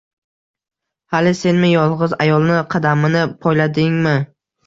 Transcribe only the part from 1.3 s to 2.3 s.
senmi yolgʻiz